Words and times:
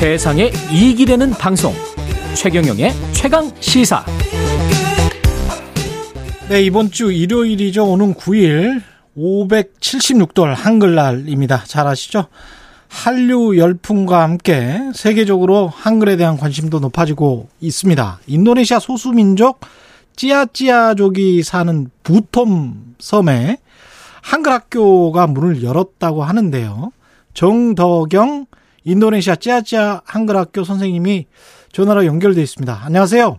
세상에 0.00 0.50
이익이 0.72 1.04
되는 1.04 1.28
방송 1.32 1.74
최경영의 2.34 2.90
최강 3.12 3.52
시사 3.60 4.02
네, 6.48 6.62
이번 6.62 6.90
주 6.90 7.12
일요일이죠. 7.12 7.84
오는 7.84 8.14
9일 8.14 8.80
576돌 9.14 10.54
한글날입니다. 10.54 11.64
잘 11.66 11.86
아시죠? 11.86 12.28
한류 12.88 13.58
열풍과 13.58 14.22
함께 14.22 14.80
세계적으로 14.94 15.68
한글에 15.68 16.16
대한 16.16 16.38
관심도 16.38 16.78
높아지고 16.78 17.48
있습니다. 17.60 18.20
인도네시아 18.26 18.78
소수민족 18.78 19.60
찌아찌아족이 20.16 21.42
사는 21.42 21.90
부톰 22.04 22.94
섬에 22.98 23.58
한글 24.22 24.52
학교가 24.52 25.26
문을 25.26 25.62
열었다고 25.62 26.24
하는데요. 26.24 26.90
정덕영 27.34 28.46
인도네시아 28.84 29.36
찌아찌아 29.36 30.02
한글 30.04 30.36
학교 30.36 30.64
선생님이 30.64 31.26
전화로 31.72 32.06
연결돼 32.06 32.40
있습니다. 32.42 32.80
안녕하세요. 32.84 33.38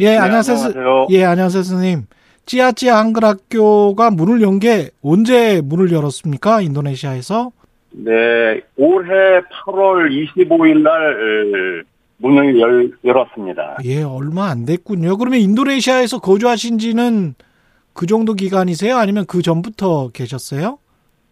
예, 0.00 0.04
네, 0.10 0.16
안녕하세요. 0.18 0.56
안녕하세요. 0.56 1.06
예, 1.10 1.24
안녕하세요, 1.24 1.62
선생님. 1.62 2.06
찌아찌아 2.46 2.98
한글 2.98 3.24
학교가 3.24 4.10
문을 4.10 4.42
연 4.42 4.58
게 4.58 4.90
언제 5.02 5.60
문을 5.64 5.90
열었습니까? 5.92 6.60
인도네시아에서? 6.60 7.50
네, 7.92 8.12
올해 8.76 9.40
8월 9.64 10.10
25일 10.36 10.82
날 10.82 11.84
문을 12.18 12.60
열, 12.60 12.92
열었습니다. 13.04 13.78
예, 13.84 14.02
얼마 14.02 14.46
안 14.48 14.64
됐군요. 14.64 15.16
그러면 15.16 15.40
인도네시아에서 15.40 16.18
거주하신 16.20 16.78
지는 16.78 17.34
그 17.94 18.06
정도 18.06 18.34
기간이세요? 18.34 18.96
아니면 18.96 19.24
그 19.26 19.40
전부터 19.42 20.10
계셨어요? 20.12 20.78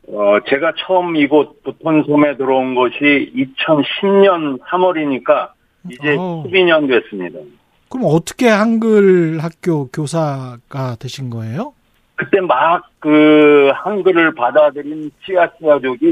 어, 0.09 0.39
제가 0.49 0.73
처음 0.79 1.17
이곳 1.17 1.63
부톤섬에 1.63 2.37
들어온 2.37 2.75
것이 2.75 3.33
2010년 3.35 4.61
3월이니까 4.61 5.51
이제 5.91 6.17
어. 6.19 6.45
12년 6.47 6.89
됐습니다. 6.89 7.39
그럼 7.89 8.07
어떻게 8.07 8.49
한글 8.49 9.39
학교 9.41 9.89
교사가 9.89 10.97
되신 10.99 11.31
거예요? 11.31 11.75
그때 12.17 12.41
막 12.41 12.95
그 13.05 13.71
한글을 13.75 14.35
받아들인 14.35 15.11
찌아찌아족이 15.27 16.11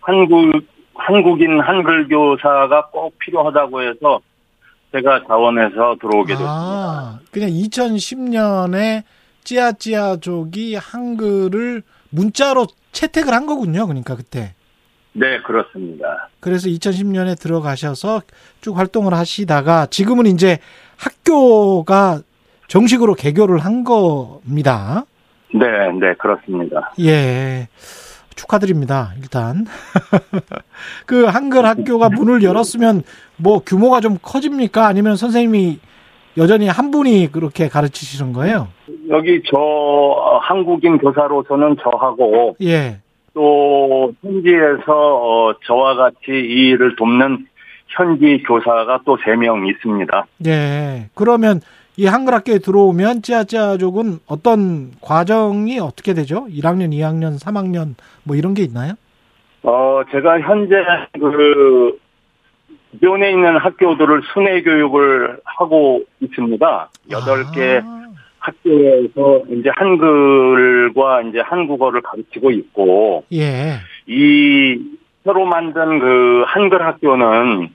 한국, 0.00 0.66
한국인 0.94 1.60
한글 1.60 2.08
교사가 2.08 2.88
꼭 2.90 3.16
필요하다고 3.20 3.82
해서 3.82 4.18
제가 4.90 5.22
자원해서 5.28 5.94
들어오게 6.00 6.32
됐습니다. 6.32 6.50
아, 6.50 7.20
그냥 7.30 7.50
2010년에 7.50 9.04
찌아찌아족이 9.44 10.74
한글을 10.74 11.84
문자로 12.10 12.66
채택을 12.98 13.32
한 13.32 13.46
거군요. 13.46 13.86
그러니까 13.86 14.16
그때. 14.16 14.54
네, 15.12 15.40
그렇습니다. 15.42 16.28
그래서 16.40 16.68
2010년에 16.68 17.38
들어가셔서 17.38 18.22
쭉 18.60 18.76
활동을 18.76 19.14
하시다가 19.14 19.86
지금은 19.86 20.26
이제 20.26 20.58
학교가 20.96 22.20
정식으로 22.66 23.14
개교를 23.14 23.60
한 23.60 23.84
겁니다. 23.84 25.04
네, 25.54 25.66
네, 26.00 26.14
그렇습니다. 26.18 26.92
예. 27.00 27.68
축하드립니다. 28.34 29.14
일단. 29.20 29.66
그 31.06 31.24
한글 31.24 31.66
학교가 31.66 32.08
문을 32.10 32.42
열었으면 32.42 33.02
뭐 33.36 33.60
규모가 33.60 34.00
좀 34.00 34.18
커집니까? 34.20 34.86
아니면 34.86 35.16
선생님이 35.16 35.78
여전히 36.36 36.68
한 36.68 36.90
분이 36.90 37.30
그렇게 37.32 37.68
가르치시는 37.68 38.32
거예요? 38.32 38.68
여기 39.08 39.42
저 39.50 39.56
어, 39.58 40.38
한국인 40.38 40.98
교사로서는 40.98 41.76
저하고 41.82 42.56
예. 42.62 42.98
또 43.34 44.12
현지에서 44.22 44.82
어, 44.88 45.54
저와 45.66 45.94
같이 45.96 46.16
이 46.30 46.68
일을 46.70 46.96
돕는 46.96 47.46
현지 47.88 48.42
교사가 48.46 49.00
또 49.04 49.16
세 49.24 49.34
명 49.36 49.66
있습니다. 49.66 50.26
예. 50.46 51.08
그러면 51.14 51.60
이 51.96 52.06
한글 52.06 52.34
학교에 52.34 52.58
들어오면 52.58 53.22
찌아찌아족은 53.22 54.20
어떤 54.26 54.92
과정이 55.00 55.80
어떻게 55.80 56.14
되죠? 56.14 56.46
1학년, 56.46 56.92
2학년, 56.92 57.40
3학년 57.42 57.94
뭐 58.24 58.36
이런 58.36 58.54
게 58.54 58.62
있나요? 58.62 58.92
어 59.62 60.02
제가 60.12 60.40
현재 60.40 60.76
그 61.18 61.98
주변에 62.92 63.30
있는 63.32 63.56
학교들을 63.56 64.22
순회 64.32 64.62
교육을 64.62 65.40
하고 65.44 66.02
있습니다. 66.20 66.90
여덟 67.10 67.44
개 67.52 67.80
아, 67.84 68.07
학교에서 68.38 69.42
이제 69.50 69.70
한글과 69.74 71.22
이제 71.22 71.40
한국어를 71.40 72.00
가르치고 72.02 72.50
있고 72.50 73.24
예. 73.32 73.78
이 74.06 74.78
새로 75.24 75.44
만든 75.44 75.98
그 75.98 76.44
한글 76.46 76.84
학교는 76.84 77.68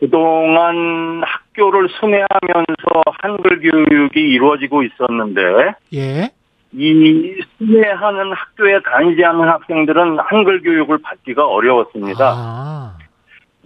그동안 0.00 1.22
학교를 1.24 1.88
순회하면서 2.00 3.02
한글 3.20 3.60
교육이 3.60 4.20
이루어지고 4.20 4.82
있었는데 4.84 5.42
예. 5.94 6.30
이 6.72 7.34
순회하는 7.56 8.32
학교에 8.32 8.80
다니지 8.82 9.24
않는 9.24 9.48
학생들은 9.48 10.18
한글 10.20 10.62
교육을 10.62 10.98
받기가 11.02 11.46
어려웠습니다. 11.46 12.34
아. 12.36 12.98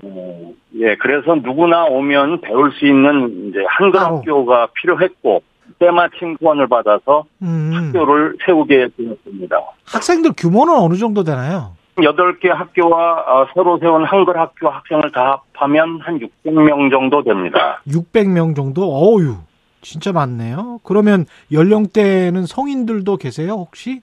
어, 0.04 0.52
예, 0.80 0.96
그래서 0.96 1.34
누구나 1.36 1.84
오면 1.84 2.40
배울 2.40 2.72
수 2.72 2.86
있는 2.86 3.48
이제 3.48 3.58
한글 3.68 4.00
아우. 4.00 4.16
학교가 4.16 4.68
필요했고 4.74 5.42
때마침 5.78 6.36
후원을 6.40 6.68
받아서 6.68 7.24
음. 7.42 7.70
학교를 7.74 8.36
세우게 8.44 8.88
되었습니다. 8.96 9.56
학생들 9.86 10.32
규모는 10.36 10.74
어느 10.74 10.94
정도 10.94 11.24
되나요? 11.24 11.76
여덟 12.02 12.38
개 12.38 12.48
학교와 12.48 13.20
어, 13.26 13.46
새로 13.54 13.78
세운 13.78 14.04
한글 14.04 14.38
학교 14.38 14.68
학생을 14.68 15.12
다 15.12 15.42
합하면 15.52 16.00
한 16.00 16.18
600명 16.18 16.90
정도 16.90 17.22
됩니다. 17.22 17.82
600명 17.86 18.56
정도? 18.56 18.82
어유. 18.82 19.36
진짜 19.82 20.12
많네요. 20.12 20.78
그러면 20.84 21.26
연령대는 21.52 22.46
성인들도 22.46 23.16
계세요, 23.16 23.52
혹시? 23.52 24.00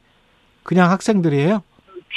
그냥 0.63 0.91
학생들이에요? 0.91 1.63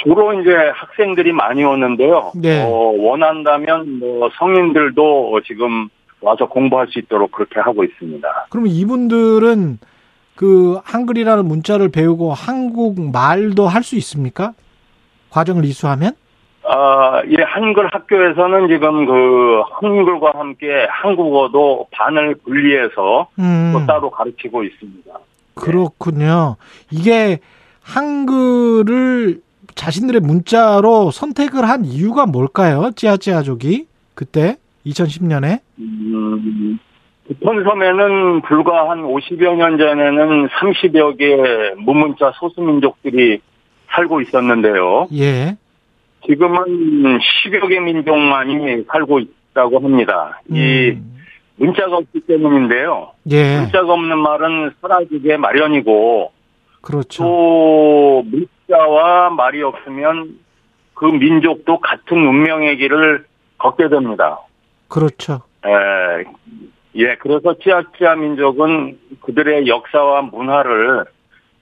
주로 0.03 0.39
이제 0.39 0.51
학생들이 0.73 1.31
많이 1.31 1.63
오는데요. 1.63 2.31
네. 2.35 2.63
어, 2.63 2.67
원한다면 2.67 3.99
뭐 3.99 4.29
성인들도 4.37 5.41
지금 5.45 5.89
와서 6.23 6.47
공부할 6.47 6.87
수 6.87 6.99
있도록 6.99 7.31
그렇게 7.31 7.59
하고 7.59 7.83
있습니다. 7.83 8.27
그러면 8.49 8.71
이분들은 8.71 9.79
그 10.35 10.79
한글이라는 10.83 11.45
문자를 11.45 11.89
배우고 11.89 12.33
한국 12.33 12.99
말도 13.11 13.67
할 13.67 13.83
수 13.83 13.95
있습니까? 13.97 14.53
과정을 15.29 15.65
이수하면? 15.65 16.13
아, 16.65 17.21
이 17.27 17.35
한글 17.45 17.89
학교에서는 17.91 18.67
지금 18.69 19.05
그 19.05 19.61
한글과 19.81 20.31
함께 20.39 20.87
한국어도 20.89 21.87
반을 21.91 22.35
분리해서 22.43 23.27
음, 23.39 23.71
또 23.73 23.85
따로 23.85 24.09
가르치고 24.09 24.63
있습니다. 24.63 25.11
그렇군요. 25.55 26.55
이게 26.89 27.39
한글을 27.81 29.41
자신들의 29.75 30.21
문자로 30.21 31.11
선택을 31.11 31.67
한 31.67 31.83
이유가 31.85 32.25
뭘까요? 32.25 32.91
찌아찌아족이 32.95 33.87
그때 34.15 34.57
2010년에 34.85 35.59
음, 35.79 36.79
부천섬에는 37.27 38.41
불과 38.41 38.89
한 38.89 39.03
50여 39.03 39.55
년 39.55 39.77
전에는 39.77 40.47
30여 40.47 41.17
개의 41.17 41.75
무문자 41.77 42.31
소수민족들이 42.35 43.39
살고 43.91 44.21
있었는데요. 44.21 45.07
예. 45.13 45.55
지금은 46.25 47.19
10여 47.19 47.69
개 47.69 47.79
민족만이 47.79 48.85
살고 48.91 49.19
있다고 49.19 49.79
합니다. 49.79 50.41
이 50.49 50.91
음, 50.91 51.13
문자가 51.55 51.97
없기 51.97 52.21
때문인데요. 52.21 53.11
예. 53.31 53.59
문자가 53.59 53.93
없는 53.93 54.19
말은 54.19 54.71
사라지게 54.81 55.37
마련이고 55.37 56.31
그렇죠. 56.81 57.23
또 57.23 58.25
문자와 58.25 59.29
말이 59.29 59.61
없으면 59.63 60.39
그 60.93 61.05
민족도 61.05 61.79
같은 61.79 62.17
운명의 62.17 62.77
길을 62.77 63.25
걷게 63.57 63.89
됩니다. 63.89 64.39
그렇죠. 64.93 65.41
에, 65.65 66.23
예, 66.95 67.15
그래서 67.15 67.55
찌아찌아 67.57 68.15
민족은 68.15 68.99
그들의 69.21 69.67
역사와 69.67 70.21
문화를 70.21 71.05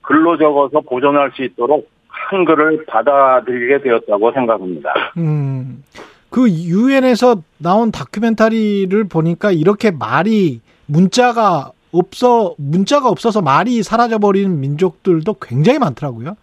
글로 0.02 0.38
적어서 0.38 0.82
보존할 0.82 1.32
수 1.34 1.42
있도록 1.44 1.90
한글을 2.10 2.86
받아들이게 2.88 3.84
되었다고 3.84 4.34
생각합니다. 4.34 4.94
음. 5.16 5.82
그 6.30 6.50
유엔에서 6.50 7.42
나온 7.58 7.92
다큐멘터리를 7.92 9.02
보니까 9.06 9.52
이렇게 9.52 9.92
말이 9.92 10.60
문자가 10.86 11.72
없어 11.94 12.56
문자가 12.58 13.08
없어서 13.08 13.42
말이 13.42 13.82
사라져 13.82 14.18
버리는 14.18 14.60
민족들도 14.60 15.36
굉장히 15.42 15.80
많더라고요. 15.80 16.36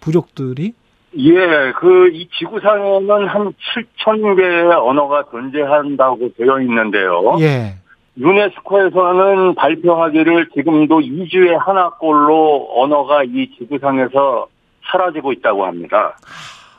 부족들이. 0.00 0.74
예, 1.16 1.72
그 1.78 2.10
이 2.12 2.28
지구상에는 2.38 3.26
한 3.28 3.52
7천 3.52 4.36
개의 4.36 4.72
언어가 4.72 5.24
존재한다고 5.30 6.30
되어 6.36 6.60
있는데요. 6.60 7.36
예. 7.40 7.74
유네스코에서는 8.16 9.54
발표하기를 9.54 10.48
지금도 10.50 10.98
2주에 11.00 11.56
하나꼴로 11.56 12.68
언어가 12.82 13.22
이 13.22 13.48
지구상에서 13.56 14.48
사라지고 14.90 15.32
있다고 15.32 15.64
합니다. 15.66 16.16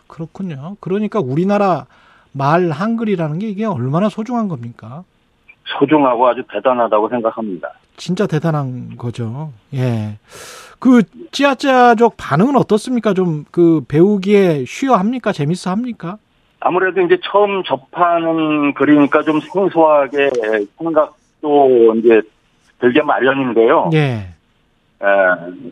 그렇군요. 0.07 0.75
그러니까 0.81 1.19
우리나라 1.19 1.85
말 2.33 2.69
한글이라는 2.71 3.39
게 3.39 3.47
이게 3.47 3.65
얼마나 3.65 4.09
소중한 4.09 4.47
겁니까? 4.47 5.03
소중하고 5.79 6.27
아주 6.27 6.43
대단하다고 6.51 7.09
생각합니다. 7.09 7.71
진짜 7.95 8.27
대단한 8.27 8.97
거죠. 8.97 9.53
예. 9.73 10.17
그 10.79 11.03
찌아찌아족 11.31 12.15
반응은 12.17 12.55
어떻습니까? 12.55 13.13
좀 13.13 13.45
그 13.51 13.81
배우기에 13.87 14.65
쉬워 14.65 14.95
합니까? 14.97 15.31
재밌어 15.31 15.71
합니까? 15.71 16.17
아무래도 16.59 17.01
이제 17.01 17.17
처음 17.23 17.63
접하는 17.63 18.73
글이니까 18.73 19.23
좀 19.23 19.39
생소하게 19.39 20.29
생각도 20.77 21.95
이제 21.95 22.21
들게 22.79 23.01
마련인데요. 23.01 23.89
예. 23.93 23.99
에, 25.01 25.05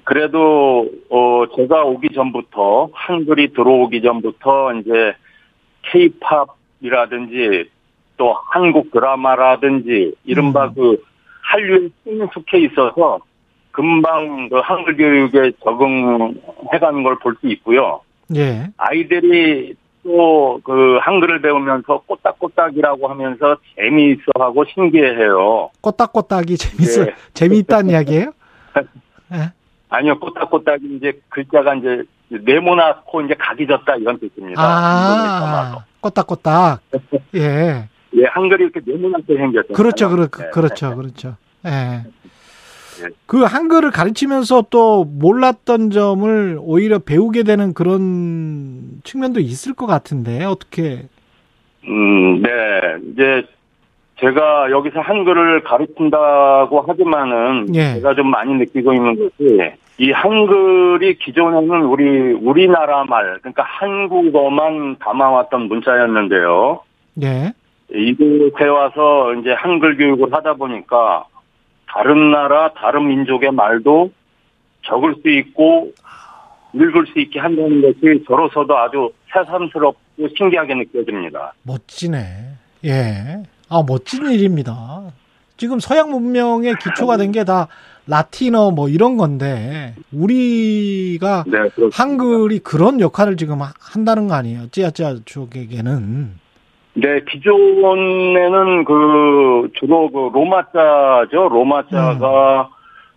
그래도 0.06 0.90
어 1.10 1.44
제가 1.56 1.84
오기 1.84 2.10
전부터 2.14 2.90
한글이 2.94 3.54
들어오기 3.54 4.02
전부터 4.02 4.74
이제 4.76 5.14
케이팝이라든지 5.92 7.70
또 8.16 8.34
한국 8.50 8.92
드라마라든지 8.92 10.16
이른바 10.24 10.66
음. 10.66 10.74
그 10.74 11.04
한류에 11.44 11.90
친숙해 12.04 12.60
있어서 12.60 13.20
금방 13.78 14.50
그 14.50 14.58
한글 14.58 14.98
교육에 14.98 15.52
적응해가는 15.64 17.04
걸 17.04 17.16
볼 17.20 17.36
수 17.40 17.48
있고요. 17.48 18.02
예. 18.36 18.70
아이들이 18.78 19.76
또 20.04 20.60
그 20.64 20.98
한글을 21.02 21.42
배우면서 21.42 22.02
꼬딱꼬딱이라고 22.08 23.08
하면서 23.08 23.58
재미있어하고 23.76 24.66
신기해해요. 24.74 25.70
꼬딱꼬딱이 25.82 26.58
재밌어 26.58 27.02
예. 27.08 27.14
재미있다는 27.36 27.92
이야기예요? 27.92 28.32
예. 29.34 29.52
아니요, 29.90 30.20
꼬딱꼬딱이 30.20 30.96
이제 30.98 31.20
글자가 31.30 31.76
이제 31.76 32.04
네모나고 32.30 33.22
이제 33.22 33.36
각이 33.38 33.68
졌다 33.68 33.96
이런 33.98 34.18
뜻입니다. 34.20 34.62
아, 34.62 35.86
꼬딱꼬딱. 36.02 36.82
예. 37.36 37.88
예, 38.16 38.26
한글이 38.26 38.64
이렇게 38.64 38.80
네모나게 38.84 39.36
생겼어요. 39.38 39.74
그렇죠, 39.74 40.10
그렇, 40.10 40.28
네, 40.28 40.50
그렇죠, 40.52 40.96
그렇죠. 40.96 41.36
예. 41.66 42.02
예. 43.04 43.10
그 43.26 43.44
한글을 43.44 43.92
가르치면서 43.92 44.66
또 44.70 45.06
몰랐던 45.06 45.92
점을 45.92 46.58
오히려 46.62 47.00
배우게 47.00 47.44
되는 47.44 47.74
그런 47.74 49.02
측면도 49.04 49.40
있을 49.40 49.74
것 49.74 49.86
같은데 49.86 50.44
어떻게? 50.44 51.08
음, 51.88 52.42
네. 52.42 52.50
이제 53.12 53.44
제가 54.20 54.72
여기서 54.72 55.00
한글을 55.00 55.64
가르친다고 55.64 56.82
하지만은 56.82 57.76
예. 57.76 57.96
제가 57.96 58.16
좀 58.16 58.32
많이 58.32 58.54
느끼고 58.54 58.94
있는 58.94 59.16
것이 59.16 59.72
이 60.00 60.12
한글이 60.12 61.18
기존에는 61.20 61.84
우리 61.84 62.34
우리나라 62.34 63.04
말 63.06 63.40
그러니까 63.40 63.64
한국어만 63.64 64.98
담아왔던 65.00 65.62
문자였는데요. 65.68 66.82
예. 67.24 67.54
이곳에 67.94 68.66
와서 68.66 69.34
이제 69.36 69.54
한글 69.54 69.98
교육을 69.98 70.34
하다 70.34 70.56
보니까 70.56 71.26
다른 71.98 72.32
나라, 72.32 72.72
다른 72.74 73.08
민족의 73.08 73.52
말도 73.52 74.12
적을 74.86 75.16
수 75.22 75.30
있고 75.30 75.92
읽을 76.74 77.08
수 77.12 77.20
있게 77.20 77.40
한다는 77.40 77.82
것이 77.82 78.24
저로서도 78.28 78.78
아주 78.78 79.10
새삼스럽고 79.34 80.28
신기하게 80.38 80.76
느껴집니다. 80.76 81.54
멋지네. 81.64 82.20
예. 82.86 83.44
아, 83.70 83.84
멋진 83.88 84.30
일입니다. 84.30 85.02
지금 85.58 85.80
서양 85.80 86.12
문명의 86.12 86.76
기초가 86.76 87.18
된 87.18 87.32
게 87.32 87.44
다 87.44 87.68
라틴어 88.06 88.72
뭐 88.72 88.88
이런 88.90 89.18
건데 89.18 89.96
우리가 90.14 91.46
네. 91.48 91.58
한글이 91.92 92.60
그런 92.60 93.00
역할을 93.02 93.38
지금 93.38 93.62
하- 93.64 93.74
한다는 93.80 94.28
거 94.28 94.36
아니에요? 94.36 94.68
찌아찌아 94.70 95.16
쪽에게는. 95.26 96.40
네, 97.00 97.20
기존에는 97.30 98.84
그 98.86 99.70
주로 99.76 100.10
그 100.10 100.32
로마자죠. 100.34 101.48
로마자가 101.50 102.70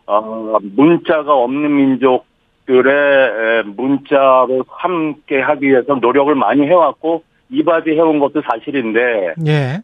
어, 0.07 0.59
문자가 0.61 1.33
없는 1.33 1.77
민족들의 1.77 2.93
에, 2.93 3.63
문자로 3.63 4.65
함께 4.69 5.41
하기 5.41 5.69
위해서 5.69 5.95
노력을 5.95 6.35
많이 6.35 6.67
해왔고 6.67 7.23
이바지 7.49 7.93
해온 7.93 8.19
것도 8.19 8.43
사실인데 8.43 9.35
예. 9.47 9.83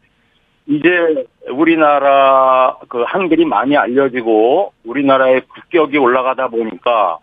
이제 0.66 1.25
우리나라 1.49 2.76
그 2.88 3.02
한글이 3.02 3.46
많이 3.46 3.78
알려지고 3.78 4.72
우리나라의 4.84 5.40
국격이 5.40 5.96
올라가다 5.96 6.49
보니까 6.49 7.19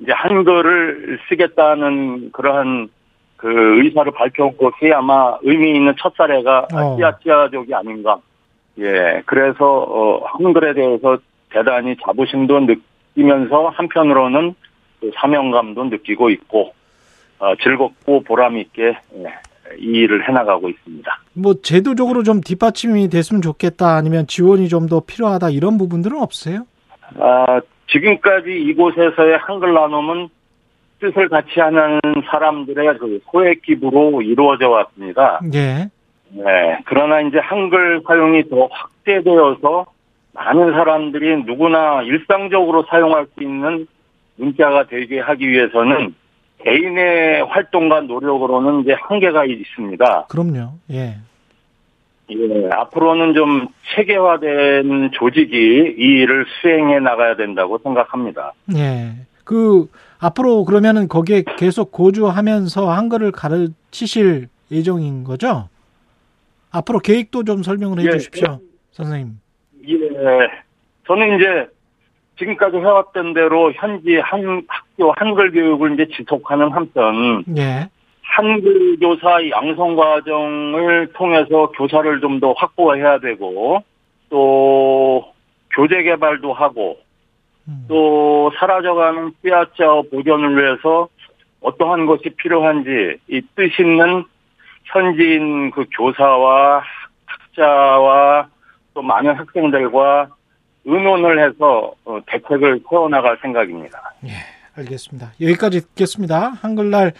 이제 0.00 0.10
한글을 0.10 1.20
쓰겠다는 1.28 2.32
그러한 2.32 2.88
그 3.44 3.84
의사를 3.84 4.10
밝혀온 4.12 4.56
것이 4.56 4.90
아마 4.94 5.36
의미 5.42 5.76
있는 5.76 5.94
첫 6.00 6.14
사례가 6.16 6.66
어. 6.72 6.96
찌아찌아족이 6.96 7.74
아닌가. 7.74 8.16
예, 8.78 9.22
그래서 9.26 9.82
어, 9.82 10.24
한글에 10.24 10.72
대해서 10.72 11.18
대단히 11.50 11.94
자부심도 12.02 12.60
느끼면서 12.60 13.68
한편으로는 13.68 14.54
그 14.98 15.10
사명감도 15.16 15.84
느끼고 15.84 16.30
있고 16.30 16.72
어, 17.38 17.54
즐겁고 17.62 18.22
보람 18.22 18.56
있게 18.56 18.96
예, 19.18 19.76
이 19.78 19.90
일을 19.98 20.26
해나가고 20.26 20.70
있습니다. 20.70 21.18
뭐 21.34 21.52
제도적으로 21.62 22.22
좀 22.22 22.40
뒷받침이 22.40 23.10
됐으면 23.10 23.42
좋겠다 23.42 23.94
아니면 23.94 24.26
지원이 24.26 24.70
좀 24.70 24.86
더 24.88 25.00
필요하다 25.00 25.50
이런 25.50 25.76
부분들은 25.76 26.18
없어요? 26.18 26.64
아, 27.18 27.60
지금까지 27.90 28.52
이곳에서의 28.52 29.36
한글 29.36 29.74
나눔은 29.74 30.30
뜻을 31.00 31.28
같이 31.28 31.60
하는 31.60 32.00
사람들의 32.30 32.98
그 32.98 33.20
소액 33.30 33.62
기부로 33.62 34.22
이루어져 34.22 34.68
왔습니다. 34.70 35.40
예. 35.54 35.88
네. 36.30 36.78
그러나 36.86 37.20
이제 37.20 37.38
한글 37.38 38.02
사용이 38.06 38.48
더 38.48 38.68
확대되어서 38.70 39.86
많은 40.32 40.72
사람들이 40.72 41.44
누구나 41.44 42.02
일상적으로 42.02 42.84
사용할 42.88 43.26
수 43.34 43.42
있는 43.42 43.86
문자가 44.36 44.86
되게 44.86 45.20
하기 45.20 45.48
위해서는 45.48 46.14
개인의 46.64 47.44
활동과 47.44 48.02
노력으로는 48.02 48.82
이제 48.82 48.94
한계가 48.98 49.44
있습니다. 49.44 50.26
그럼요. 50.28 50.72
예. 50.90 51.16
예, 52.30 52.70
앞으로는 52.72 53.34
좀 53.34 53.68
체계화된 53.94 55.10
조직이 55.12 55.56
이 55.98 56.22
일을 56.22 56.46
수행해 56.60 56.98
나가야 56.98 57.36
된다고 57.36 57.78
생각합니다. 57.78 58.54
예. 58.74 59.12
그 59.44 59.88
앞으로 60.18 60.64
그러면은 60.64 61.08
거기에 61.08 61.44
계속 61.58 61.92
거주하면서 61.92 62.90
한글을 62.90 63.32
가르치실 63.32 64.48
예정인 64.70 65.24
거죠? 65.24 65.68
앞으로 66.72 66.98
계획도 66.98 67.44
좀 67.44 67.62
설명을 67.62 68.00
해 68.00 68.06
예. 68.06 68.10
주십시오. 68.10 68.58
선생님. 68.92 69.38
예, 69.88 69.96
저는 71.06 71.36
이제 71.36 71.68
지금까지 72.38 72.78
해왔던 72.78 73.34
대로 73.34 73.72
현지 73.74 74.16
한 74.16 74.64
학교 74.66 75.12
한글 75.16 75.52
교육을 75.52 75.94
이제 75.94 76.06
지속하는 76.16 76.72
한편 76.72 77.44
예. 77.56 77.88
한글 78.22 78.98
교사 78.98 79.38
양성 79.50 79.94
과정을 79.94 81.12
통해서 81.12 81.70
교사를 81.76 82.20
좀 82.20 82.40
더 82.40 82.52
확보해야 82.56 83.18
되고 83.20 83.84
또 84.30 85.32
교재 85.70 86.02
개발도 86.02 86.52
하고 86.52 86.96
음. 86.98 87.03
또 87.88 88.50
사라져가는 88.58 89.32
삐아짜 89.42 90.02
보존을 90.10 90.56
위해서 90.62 91.08
어떠한 91.60 92.06
것이 92.06 92.30
필요한지 92.36 93.18
이 93.28 93.40
뜻 93.56 93.80
있는 93.80 94.24
현지인 94.84 95.70
그 95.70 95.86
교사와 95.96 96.82
학자와 97.24 98.48
또 98.92 99.02
많은 99.02 99.34
학생들과 99.34 100.28
의논을 100.84 101.42
해서 101.42 101.94
어, 102.04 102.18
대책을 102.26 102.82
세워나갈 102.88 103.38
생각입니다. 103.40 103.98
알겠습니다. 104.76 105.32
여기까지 105.40 105.80
듣겠습니다. 105.80 106.50
한글날 106.60 107.12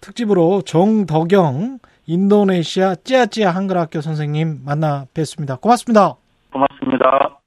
특집으로 0.00 0.62
정덕영 0.62 1.78
인도네시아 2.06 2.94
찌아찌아 3.04 3.50
한글학교 3.50 4.00
선생님 4.00 4.60
만나 4.64 5.06
뵙습니다. 5.14 5.56
고맙습니다. 5.56 6.14
고맙습니다. 6.52 7.37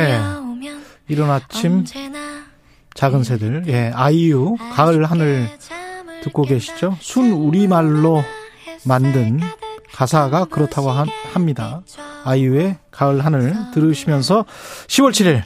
들려오면 0.00 0.82
이른 1.08 1.30
아침 1.30 1.84
작은 2.94 3.22
새들 3.24 3.64
예 3.68 3.90
아이유 3.94 4.56
가을 4.74 5.04
하늘 5.04 5.48
듣고 6.22 6.42
계시죠? 6.42 6.96
순 7.00 7.32
우리말로 7.32 8.22
만든 8.84 9.40
가사가 9.92 10.46
그렇다고 10.46 10.90
하- 10.90 11.04
합니다. 11.32 11.82
아이유의 12.24 12.76
가을 12.90 13.24
하늘 13.24 13.54
들으시면서 13.74 14.44
10월 14.86 15.10
7일 15.10 15.42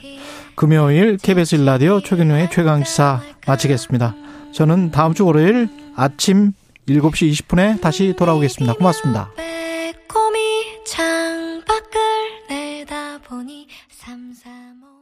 금요일 0.55 1.17
KBS 1.19 1.57
일라디오 1.57 2.01
최경영의 2.01 2.51
최강시사 2.51 3.21
마치겠습니다. 3.47 4.15
저는 4.53 4.91
다음 4.91 5.15
주 5.15 5.27
월요일 5.27 5.69
아침 5.97 6.53
7시 6.89 7.33
20분에 7.33 7.81
다시 7.81 8.15
돌아오겠습니다. 8.17 8.75
고맙습니다. 8.75 9.31
삼삼오 14.07 14.96